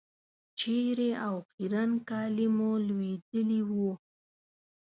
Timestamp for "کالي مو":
2.09-2.71